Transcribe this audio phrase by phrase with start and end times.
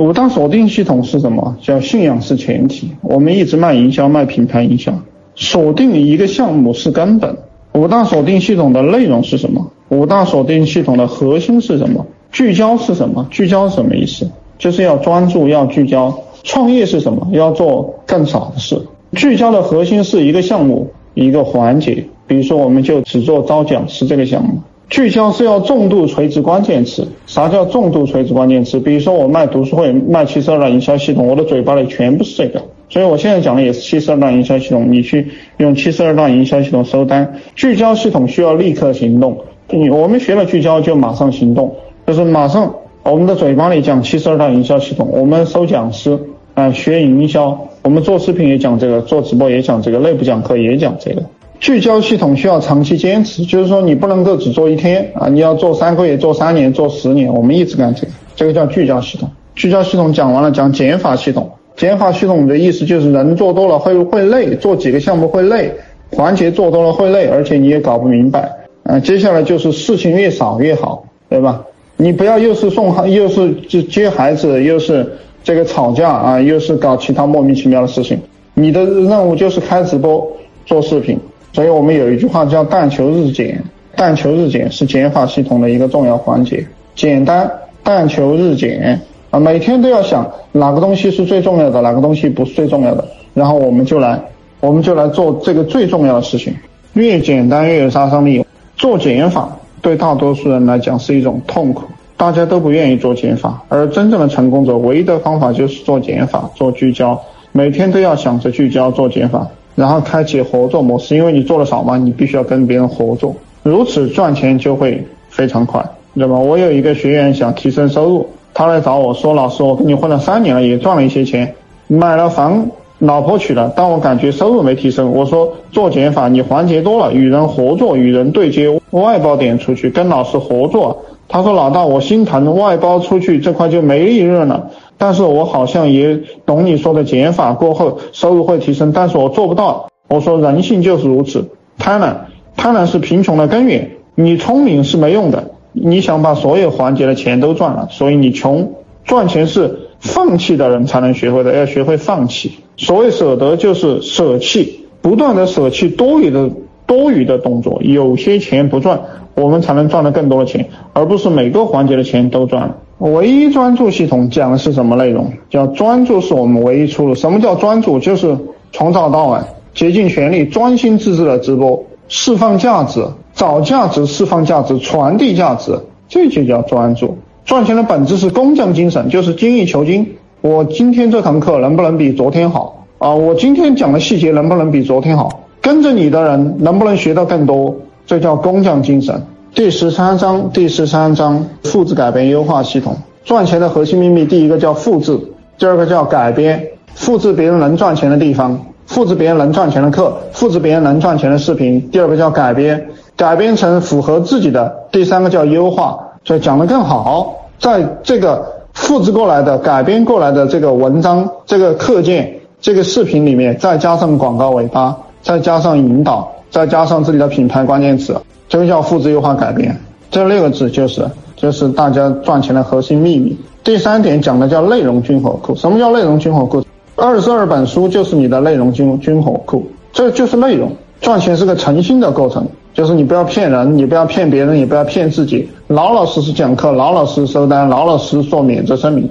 [0.00, 1.58] 五大锁定系统是什么？
[1.60, 2.90] 叫信仰是前提。
[3.02, 4.94] 我们一直卖营销，卖品牌营销，
[5.34, 7.36] 锁定一个项目是根本。
[7.74, 9.70] 五大锁定系统的内容是什么？
[9.90, 12.06] 五大锁定系统的核心是什么？
[12.32, 13.26] 聚焦是什么？
[13.30, 14.26] 聚焦是什么意思？
[14.58, 16.18] 就是要专注，要聚焦。
[16.44, 17.28] 创业是什么？
[17.32, 18.80] 要做更少的事。
[19.12, 22.02] 聚焦的核心是一个项目，一个环节。
[22.26, 24.60] 比如说，我们就只做招讲师这个项目。
[24.90, 27.06] 聚焦是要重度垂直关键词。
[27.26, 28.80] 啥叫重度垂直关键词？
[28.80, 32.60] 比如说我卖读书会，卖七十二大营销系统，我的嘴巴里全部是这个。
[32.88, 34.90] 所以我现在讲的也是七十二大营销系统。
[34.90, 37.36] 你去用七十二大营销系统收单。
[37.54, 39.38] 聚焦系统需要立刻行动。
[39.68, 41.72] 你我们学了聚焦就马上行动，
[42.04, 46.18] 就是马上我们的嘴巴里讲七十二大营销系统，我们收讲师
[46.54, 51.22] 啊学营销，我们做视频也讲这个，做直播也讲这个，内部讲课也讲这个。
[51.60, 57.32] 聚焦系统需要长期坚持，就是说你不能够只做一天啊，你要做三个月、做三年、做十年。
[57.32, 59.28] 我们一直干这个，这个叫聚焦系统。
[59.54, 61.50] 聚焦系统讲完了，讲减法系统。
[61.76, 65.70] 减法系统的意思就是人做多了会会累，做几个项目会累，
[66.10, 68.50] 环节做多了会累，而且你也搞不明白。
[68.84, 71.62] 啊，接下来就是事情越少越好，对吧？
[71.98, 75.06] 你不要又是送孩，又是接接孩子，又是
[75.44, 78.18] 这个吵架啊，又是搞其他莫名其妙的事情。
[78.54, 80.26] 你的任务就是开直播、
[80.64, 81.18] 做视频。
[81.52, 83.62] 所以我们有一句话叫“但求日减”，
[83.96, 86.64] 但求日减是减法系统的一个重要环节。
[86.94, 87.50] 简单，
[87.82, 94.20] 但求日减啊，每天都要想哪个东西是最重要的，哪个东西不是最重要的，然后我们就来，
[94.60, 96.54] 我们就来做这个最重要的事情。
[96.94, 98.44] 越简单越有杀伤力。
[98.76, 101.84] 做减法对大多数人来讲是一种痛苦，
[102.16, 107.20] 大家都不愿意做减法，而真正的成功者唯一的方法就是做减法，做聚焦，
[107.52, 109.46] 每天都要想着聚焦做减法。
[109.74, 116.36] 然后开启合作模式，因为你做的少嘛，你必须要跟别人合作，如此赚钱就会非常快，对吧？
[116.38, 121.54] 我有一个学员想提升收入，他来找我说：“老师，我跟你混了三年了，也赚了一些钱，
[121.86, 122.66] 买了房，
[122.98, 134.68] 老婆娶了，但我感觉收入没提升。”我说：“做减法，你环节多了，与人合作，与人对接，外包点出去，跟老师合作。”他说：“老大，我心疼外包出去这块就没利润了。”
[135.00, 139.88] 但是我好像也懂你说的减法过后收入会提升，但是我做不到。
[140.08, 142.14] 我说人性就是如此，贪婪，
[142.54, 143.92] 贪婪是贫穷的根源。
[144.14, 148.74] 你聪明是没用的，你想把所有环节的钱都赚了，所以你穷。
[149.04, 152.52] 赚钱是放弃的人才能学会的，要学会放弃。
[152.76, 156.50] 所谓舍得就是舍弃，不断的舍弃多余的
[156.86, 159.00] 多余的动作，有些钱不赚，
[159.34, 162.76] 我们才能赚到更多的钱，而不是每个环节的钱都赚了。
[163.00, 165.32] 唯一专注系统讲的是什么内容？
[165.48, 167.14] 叫专注是我们唯一出路。
[167.14, 167.98] 什么叫专注？
[167.98, 168.36] 就是
[168.72, 173.02] 从早到晚竭尽全力、专心致志的直播，释放价值，
[173.32, 175.72] 找价值，释放价值，传递价值，
[176.08, 177.16] 这就叫专注。
[177.46, 180.06] 赚钱的本质是工匠精神，就是精益求精。
[180.42, 183.14] 我今天这堂课能不能比昨天好啊？
[183.14, 185.40] 我今天讲的细节能不能比昨天好？
[185.62, 187.74] 跟着你的人能不能学到更多？
[188.06, 189.22] 这叫工匠精神。
[189.52, 195.18] 第十三章，第十三章，复制改编优化系统赚钱的核心秘密，第一个叫复制，
[195.58, 201.90] 第二个叫改编，复制别人能赚钱的地方，复制别人能赚钱的课，复制别人能赚钱的视频。
[201.90, 204.72] 第二个叫改编，改编成符合自己的。
[204.92, 207.36] 第三个叫优化，所以讲得更好。
[207.58, 218.14] 在这个复制过来的、改编过来的这个文章、这个课件、这个视频里面，再加上广告尾巴，再加上引导，再加上自己的品牌关键词。
[218.48, 219.78] 这个叫复制优化改变，
[220.10, 223.38] 这六个字就是就是大家赚钱的核心秘密。
[223.62, 225.54] 第三点讲的叫内容军火库。
[225.54, 226.62] 什么叫内容军火库？
[226.96, 230.70] 二十二本书就是你的内容军军火库，这就是内容。
[231.00, 239.08] 赚钱是个诚心的过程，就是你不要骗人，你不要骗别人，也不要骗自己，老老实实讲课，老老实实收单，老老实实做免责声明。